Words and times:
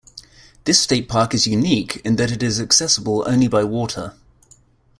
This 0.63 0.79
state 0.79 1.07
park 1.07 1.35
is 1.35 1.45
unique 1.45 1.97
in 2.03 2.15
that 2.15 2.31
it 2.31 2.41
is 2.41 2.59
accessible 2.59 3.23
only 3.27 3.47
by 3.47 3.63
water. 3.63 4.15